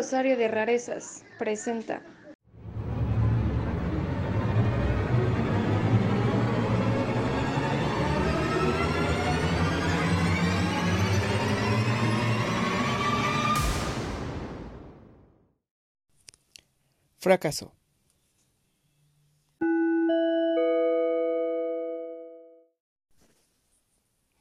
[0.00, 2.02] Rosario de Rarezas presenta
[17.18, 17.74] Fracaso.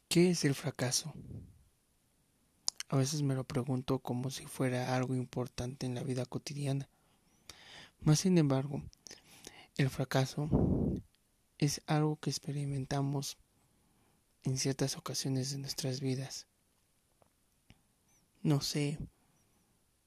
[0.07, 1.13] ¿Qué es el fracaso?
[2.89, 6.89] A veces me lo pregunto como si fuera algo importante en la vida cotidiana.
[8.02, 8.81] Más sin embargo,
[9.77, 10.49] el fracaso
[11.59, 13.38] es algo que experimentamos
[14.43, 16.48] en ciertas ocasiones de nuestras vidas.
[18.41, 18.98] No sé,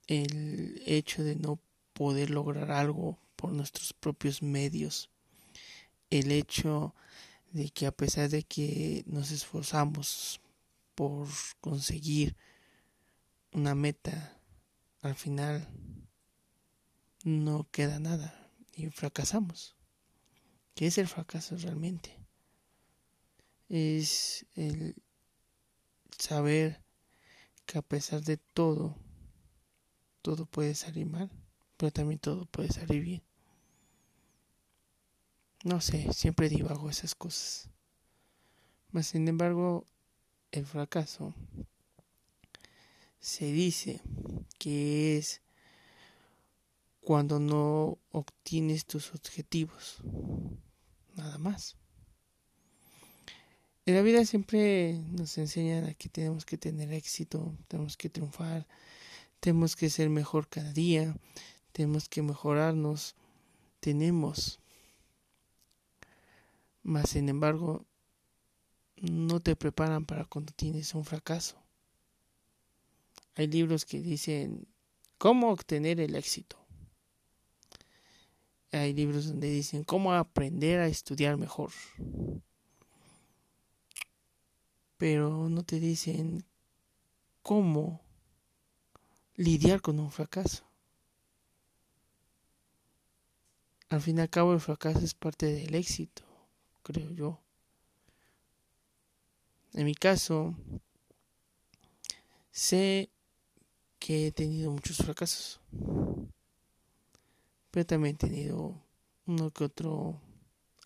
[0.08, 1.60] el hecho de no
[1.92, 5.08] poder lograr algo por nuestros propios medios,
[6.10, 6.96] el hecho
[7.52, 10.40] de que a pesar de que nos esforzamos
[10.96, 11.28] por
[11.60, 12.34] conseguir
[13.52, 14.38] una meta,
[15.02, 15.68] al final
[17.24, 19.76] no queda nada y fracasamos.
[20.74, 22.18] ¿Qué es el fracaso realmente?
[23.68, 24.96] Es el
[26.18, 26.82] saber
[27.66, 28.96] que a pesar de todo,
[30.22, 31.30] todo puede salir mal,
[31.76, 33.22] pero también todo puede salir bien.
[35.64, 37.70] No sé, siempre divago esas cosas.
[38.90, 39.86] Mas sin embargo,
[40.50, 41.34] el fracaso
[43.22, 44.02] se dice
[44.58, 45.40] que es
[47.00, 50.02] cuando no obtienes tus objetivos.
[51.14, 51.76] Nada más.
[53.86, 58.66] En la vida siempre nos enseñan que tenemos que tener éxito, tenemos que triunfar,
[59.40, 61.16] tenemos que ser mejor cada día,
[61.72, 63.16] tenemos que mejorarnos,
[63.80, 64.60] tenemos
[66.82, 67.86] mas, sin embargo,
[68.96, 71.61] no te preparan para cuando tienes un fracaso.
[73.34, 74.66] Hay libros que dicen
[75.18, 76.58] cómo obtener el éxito.
[78.72, 81.70] Hay libros donde dicen cómo aprender a estudiar mejor.
[84.96, 86.44] Pero no te dicen
[87.42, 88.00] cómo
[89.34, 90.64] lidiar con un fracaso.
[93.88, 96.32] Al fin y al cabo el fracaso es parte del éxito
[96.82, 97.40] creo yo.
[99.72, 100.54] En mi caso,
[102.50, 103.10] sé
[104.02, 105.60] que he tenido muchos fracasos,
[107.70, 108.82] pero también he tenido
[109.26, 110.20] uno que otro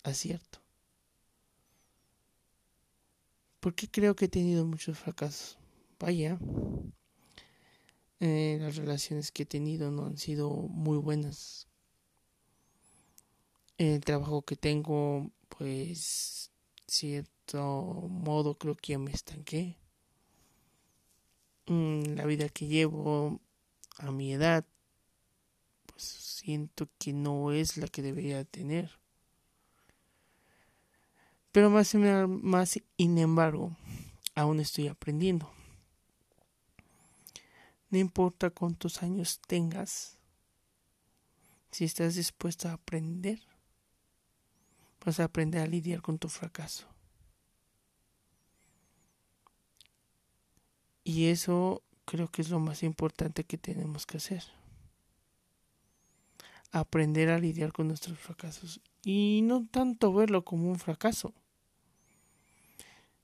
[0.03, 0.59] acierto.
[3.59, 5.57] ¿Por qué creo que he tenido muchos fracasos?
[5.99, 6.37] Vaya,
[8.19, 11.67] eh, las relaciones que he tenido no han sido muy buenas.
[13.79, 16.51] El trabajo que tengo pues
[16.85, 19.75] cierto modo creo que ya me estanqué.
[21.67, 23.41] Mm, la vida que llevo
[23.97, 24.65] a mi edad,
[25.85, 28.91] pues siento que no es la que debería tener.
[31.51, 33.75] Pero más, más sin embargo,
[34.35, 35.51] aún estoy aprendiendo.
[37.89, 40.17] No importa cuántos años tengas,
[41.71, 43.41] si estás dispuesto a aprender,
[45.05, 46.87] vas a aprender a lidiar con tu fracaso.
[51.07, 54.43] Y eso creo que es lo más importante que tenemos que hacer.
[56.71, 58.81] Aprender a lidiar con nuestros fracasos.
[59.05, 61.33] Y no tanto verlo como un fracaso,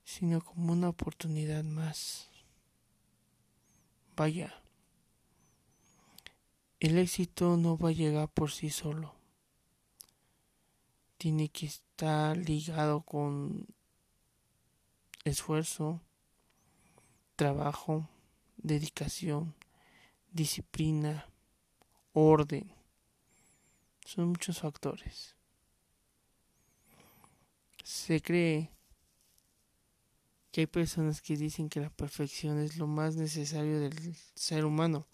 [0.02, 2.30] sino como una oportunidad más.
[4.16, 4.54] Vaya,
[6.80, 9.14] el éxito no va a llegar por sí solo
[11.24, 13.66] tiene que estar ligado con
[15.24, 16.02] esfuerzo,
[17.36, 18.08] trabajo,
[18.56, 19.54] dedicación,
[20.32, 21.28] disciplina,
[22.12, 22.72] orden.
[24.04, 25.34] Son muchos factores.
[27.82, 28.70] Se cree
[30.50, 35.06] que hay personas que dicen que la perfección es lo más necesario del ser humano.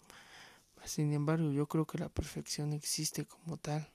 [0.85, 3.91] Sin embargo, yo creo que la perfección existe como tal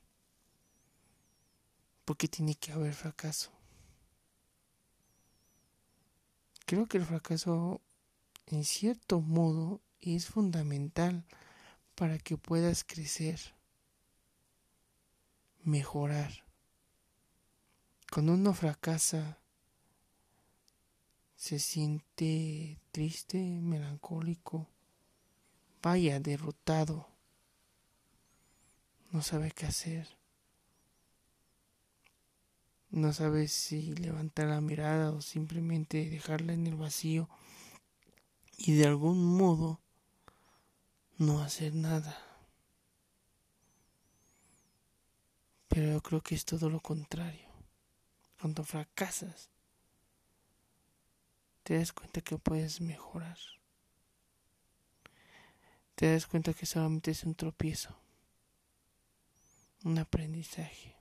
[2.05, 3.51] porque tiene que haber fracaso.
[6.65, 7.81] Creo que el fracaso,
[8.47, 11.25] en cierto modo, es fundamental
[11.95, 13.41] para que puedas crecer,
[15.63, 16.45] mejorar.
[18.13, 19.39] Cuando uno fracasa,
[21.35, 24.69] se siente triste, melancólico,
[25.83, 27.09] vaya derrotado,
[29.11, 30.17] no sabe qué hacer
[32.97, 37.29] no sabes si levantar la mirada o simplemente dejarla en el vacío
[38.57, 39.81] y de algún modo
[41.19, 42.17] no hacer nada.
[45.69, 47.49] Pero yo creo que es todo lo contrario.
[48.41, 49.51] Cuando fracasas,
[51.63, 53.39] te das cuenta que puedes mejorar.
[55.95, 57.97] Te das cuenta que solamente es un tropiezo,
[59.85, 60.95] un aprendizaje,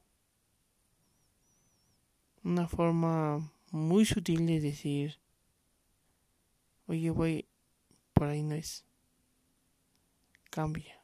[2.43, 5.19] una forma muy sutil de decir
[6.87, 7.47] oye, voy,
[8.13, 8.85] por ahí no es,
[10.49, 11.01] cambia.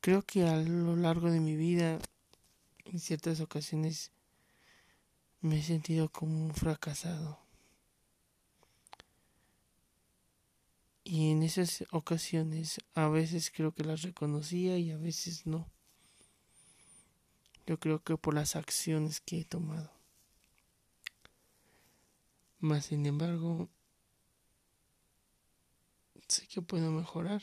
[0.00, 1.98] Creo que a lo largo de mi vida,
[2.84, 4.12] en ciertas ocasiones,
[5.42, 7.38] me he sentido como un fracasado.
[11.04, 15.68] Y en esas ocasiones a veces creo que las reconocía y a veces no.
[17.66, 19.99] Yo creo que por las acciones que he tomado.
[22.60, 23.68] Más sin embargo,
[26.28, 27.42] sé que puedo mejorar.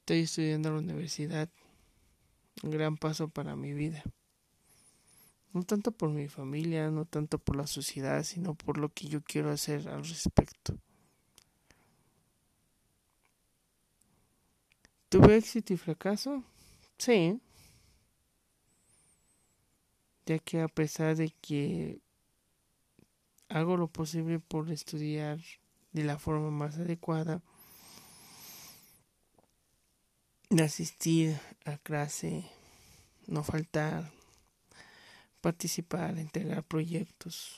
[0.00, 1.48] Estoy estudiando en la universidad,
[2.62, 4.02] un gran paso para mi vida.
[5.52, 9.22] No tanto por mi familia, no tanto por la sociedad, sino por lo que yo
[9.22, 10.78] quiero hacer al respecto.
[15.10, 16.42] ¿Tuve éxito y fracaso?
[16.98, 17.40] Sí.
[20.28, 22.02] Ya que a pesar de que
[23.48, 25.40] hago lo posible por estudiar
[25.92, 27.40] de la forma más adecuada,
[30.50, 32.44] de asistir a clase,
[33.26, 34.12] no faltar,
[35.40, 37.56] participar, entregar proyectos.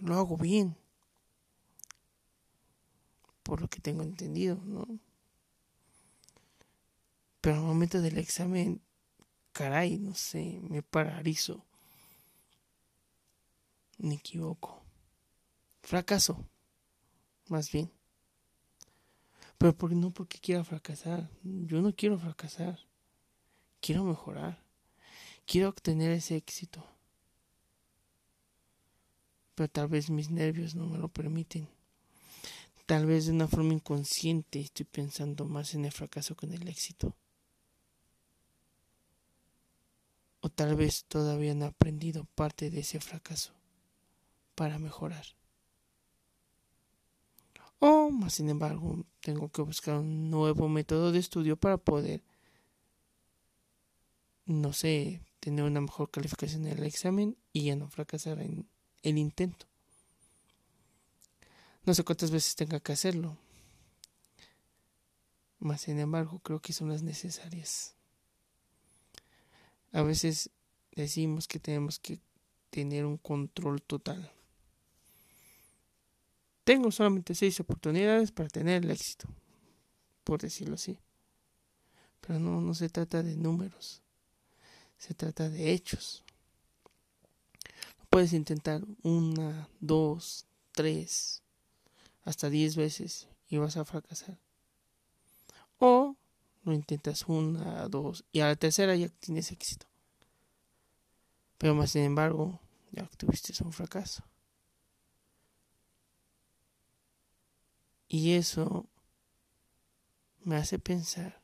[0.00, 0.76] Lo hago bien,
[3.44, 4.98] por lo que tengo entendido, ¿no?
[7.40, 8.82] Pero al momento del examen,
[9.54, 11.64] caray, no sé, me paralizo.
[13.96, 14.82] Me equivoco.
[15.82, 16.44] Fracaso,
[17.48, 17.90] más bien.
[19.56, 21.30] Pero por, no porque quiera fracasar.
[21.42, 22.78] Yo no quiero fracasar.
[23.80, 24.62] Quiero mejorar.
[25.46, 26.84] Quiero obtener ese éxito.
[29.54, 31.68] Pero tal vez mis nervios no me lo permiten.
[32.86, 36.68] Tal vez de una forma inconsciente estoy pensando más en el fracaso que en el
[36.68, 37.14] éxito.
[40.40, 43.52] O tal vez todavía no he aprendido parte de ese fracaso
[44.54, 45.24] para mejorar.
[47.80, 52.22] O, más sin embargo, tengo que buscar un nuevo método de estudio para poder,
[54.46, 58.66] no sé, tener una mejor calificación en el examen y ya no fracasar en
[59.02, 59.66] el intento.
[61.84, 63.36] No sé cuántas veces tenga que hacerlo.
[65.58, 67.94] Más sin embargo, creo que son las necesarias.
[69.94, 70.50] A veces
[70.90, 72.18] decimos que tenemos que
[72.70, 74.28] tener un control total.
[76.64, 79.28] Tengo solamente seis oportunidades para tener el éxito,
[80.24, 80.98] por decirlo así.
[82.20, 84.02] Pero no, no se trata de números,
[84.98, 86.24] se trata de hechos.
[88.10, 91.40] Puedes intentar una, dos, tres,
[92.24, 94.40] hasta diez veces y vas a fracasar.
[95.78, 96.13] O
[96.64, 99.86] lo intentas una, dos y a la tercera ya tienes éxito.
[101.58, 104.24] Pero más sin embargo, ya tuviste un fracaso.
[108.08, 108.86] Y eso
[110.42, 111.40] me hace pensar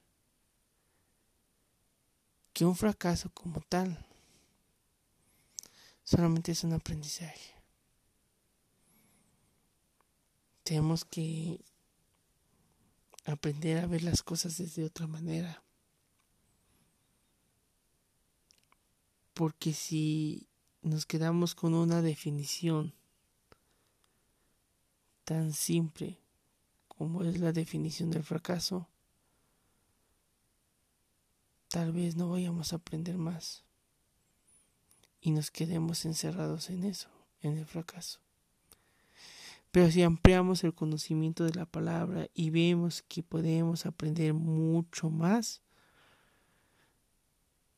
[2.53, 4.07] que un fracaso como tal
[6.05, 7.55] solamente es un aprendizaje.
[10.62, 11.61] Tenemos que
[13.30, 15.62] aprender a ver las cosas desde otra manera.
[19.34, 20.49] Porque si
[20.82, 22.94] nos quedamos con una definición
[25.25, 26.18] tan simple
[26.88, 28.88] como es la definición del fracaso,
[31.68, 33.64] tal vez no vayamos a aprender más
[35.20, 37.08] y nos quedemos encerrados en eso,
[37.40, 38.20] en el fracaso.
[39.71, 45.62] Pero si ampliamos el conocimiento de la palabra y vemos que podemos aprender mucho más,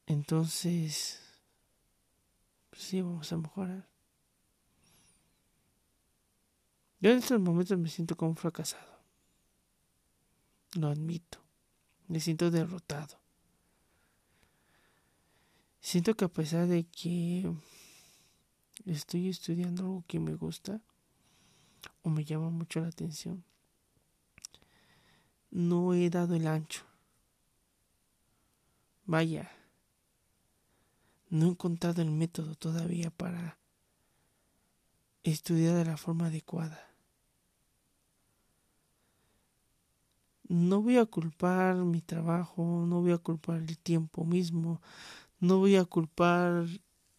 [0.06, 1.20] entonces
[2.70, 3.88] pues sí vamos a mejorar.
[7.00, 9.02] Yo en estos momentos me siento como fracasado.
[10.74, 11.38] Lo admito.
[12.06, 13.20] Me siento derrotado.
[15.80, 17.52] Siento que a pesar de que
[18.86, 20.80] estoy estudiando algo que me gusta
[22.02, 23.44] o me llama mucho la atención,
[25.50, 26.84] no he dado el ancho.
[29.04, 29.50] Vaya,
[31.28, 33.58] no he encontrado el método todavía para
[35.22, 36.92] estudiar de la forma adecuada.
[40.52, 44.82] no voy a culpar mi trabajo, no voy a culpar el tiempo mismo,
[45.40, 46.66] no voy a culpar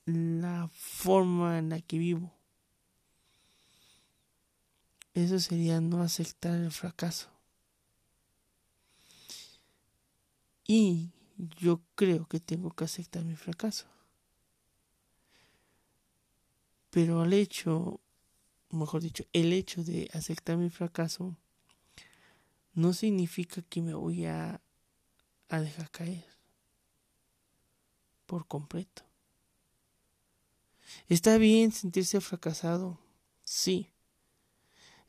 [0.05, 2.31] la forma en la que vivo.
[5.13, 7.29] Eso sería no aceptar el fracaso.
[10.65, 13.85] Y yo creo que tengo que aceptar mi fracaso.
[16.89, 17.99] Pero al hecho,
[18.69, 21.35] mejor dicho, el hecho de aceptar mi fracaso
[22.73, 24.61] no significa que me voy a,
[25.49, 26.25] a dejar caer
[28.25, 29.03] por completo.
[31.07, 32.99] Está bien sentirse fracasado,
[33.43, 33.92] sí.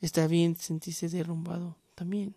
[0.05, 2.37] Está bien sentirse derrumbado, también.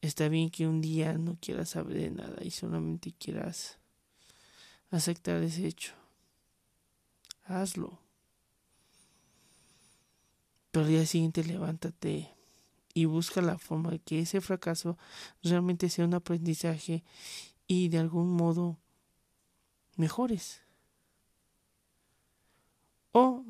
[0.00, 3.76] Está bien que un día no quieras saber de nada y solamente quieras
[4.90, 5.92] aceptar ese hecho.
[7.44, 7.98] Hazlo.
[10.70, 12.30] Pero al día siguiente levántate
[12.94, 14.96] y busca la forma de que ese fracaso
[15.42, 17.04] realmente sea un aprendizaje
[17.66, 18.78] y de algún modo
[19.96, 20.62] mejores.
[23.12, 23.44] O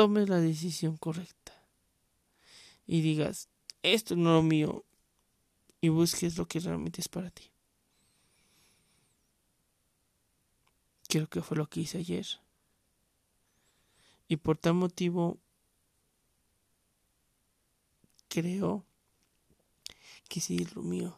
[0.00, 1.52] tomes la decisión correcta
[2.86, 3.50] y digas,
[3.82, 4.86] esto no es lo mío,
[5.82, 7.52] y busques lo que realmente es para ti.
[11.06, 12.26] Creo que fue lo que hice ayer.
[14.26, 15.38] Y por tal motivo
[18.28, 18.86] creo
[20.30, 21.14] que sí es lo mío.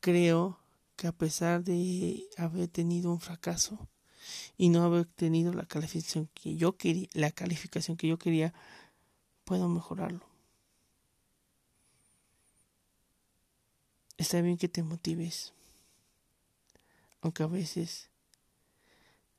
[0.00, 0.60] Creo
[0.94, 3.88] que a pesar de haber tenido un fracaso
[4.56, 8.52] y no haber tenido la calificación que yo quería, la calificación que yo quería,
[9.44, 10.24] puedo mejorarlo.
[14.16, 15.54] Está bien que te motives,
[17.22, 18.10] aunque a veces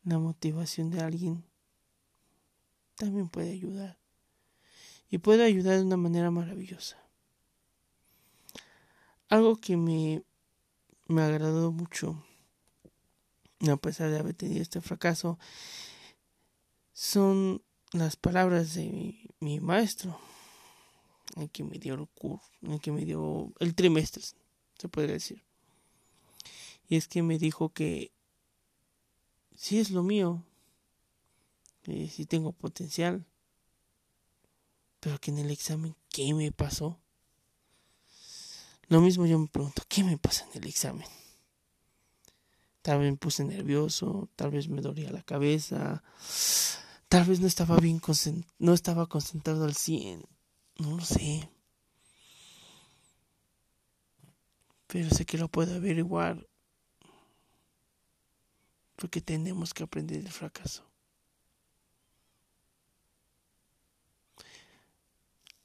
[0.03, 1.43] la motivación de alguien
[2.95, 3.97] también puede ayudar
[5.09, 6.97] y puede ayudar de una manera maravillosa.
[9.29, 10.23] Algo que me,
[11.07, 12.23] me agradó mucho,
[13.69, 15.37] a pesar de haber tenido este fracaso,
[16.93, 20.19] son las palabras de mi, maestro,
[21.35, 24.23] el que me dio el curso, el que me dio el trimestre
[24.77, 25.43] se podría decir.
[26.87, 28.11] Y es que me dijo que
[29.55, 30.43] si es lo mío,
[31.85, 33.25] si sí tengo potencial,
[34.99, 36.99] pero que en el examen, ¿qué me pasó?
[38.87, 41.07] Lo mismo yo me pregunto, ¿qué me pasa en el examen?
[42.81, 46.03] Tal vez me puse nervioso, tal vez me dolía la cabeza,
[47.07, 48.01] tal vez no estaba bien
[48.59, 50.25] no estaba concentrado al 100,
[50.77, 51.49] no lo sé.
[54.91, 56.45] pero sé que lo puedo averiguar
[58.97, 60.83] porque tenemos que aprender del fracaso.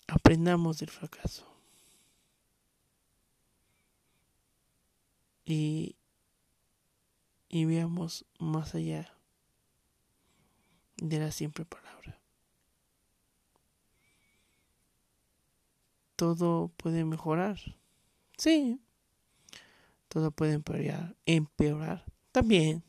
[0.07, 1.45] Aprendamos del fracaso.
[5.45, 5.97] Y,
[7.49, 9.13] y veamos más allá
[10.97, 12.21] de la simple palabra.
[16.17, 17.59] Todo puede mejorar.
[18.39, 18.81] Sí,
[20.09, 22.83] todo puede empeorar, empeorar también.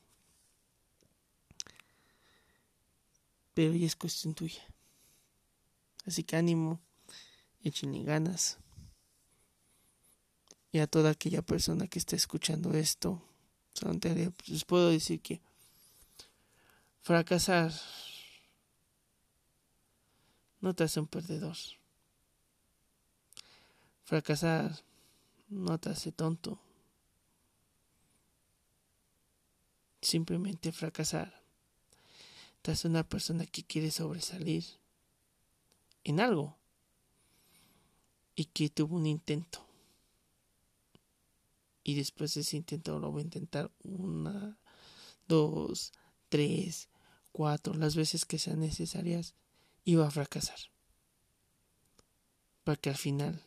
[3.54, 4.62] Pero ya es cuestión tuya.
[6.06, 6.80] Así que ánimo,
[7.62, 8.60] échenle ganas.
[10.72, 13.22] Y a toda aquella persona que esté escuchando esto,
[14.48, 15.41] les puedo decir que
[17.01, 17.72] fracasar
[20.62, 21.57] no te hace un perdedor.
[24.03, 24.84] Fracasar
[25.50, 26.60] no te hace tonto.
[30.07, 31.43] simplemente fracasar.
[32.62, 34.65] Tras una persona que quiere sobresalir
[36.03, 36.57] en algo
[38.36, 39.66] y que tuvo un intento.
[41.88, 44.60] Y después de ese intento lo va a intentar una,
[45.29, 45.94] dos,
[46.27, 46.89] tres,
[47.32, 49.36] cuatro, las veces que sean necesarias
[49.86, 50.60] y va a fracasar.
[52.65, 53.41] Para que al final,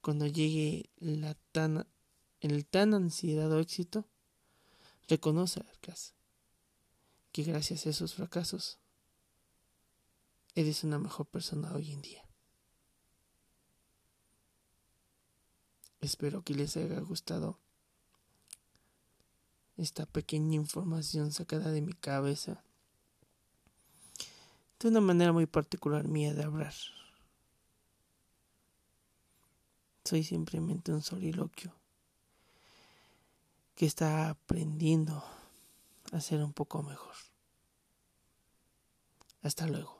[0.00, 1.86] cuando llegue la tan,
[2.40, 4.08] el tan ansiedad éxito,
[5.06, 5.62] Reconoce
[7.32, 8.78] que gracias a esos fracasos
[10.54, 12.23] eres una mejor persona hoy en día.
[16.04, 17.58] Espero que les haya gustado
[19.78, 22.62] esta pequeña información sacada de mi cabeza
[24.80, 26.74] de una manera muy particular mía de hablar.
[30.04, 31.74] Soy simplemente un soliloquio
[33.74, 35.24] que está aprendiendo
[36.12, 37.14] a ser un poco mejor.
[39.40, 39.93] Hasta luego.